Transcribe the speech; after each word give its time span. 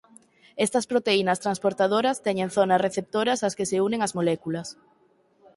Estas 0.65 0.85
proteínas 0.91 1.41
transportadoras 1.43 2.21
teñen 2.25 2.53
zonas 2.57 2.83
receptoras 2.87 3.39
ás 3.47 3.53
que 3.57 3.69
se 3.71 3.81
unen 3.87 4.01
as 4.07 4.15
moléculas. 4.17 4.67